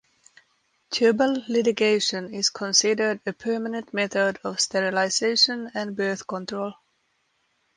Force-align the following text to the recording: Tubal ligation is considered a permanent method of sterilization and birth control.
Tubal 0.89 1.43
ligation 1.47 2.33
is 2.33 2.49
considered 2.49 3.21
a 3.27 3.33
permanent 3.33 3.93
method 3.93 4.39
of 4.43 4.59
sterilization 4.59 5.69
and 5.75 5.95
birth 5.95 6.25
control. 6.25 6.73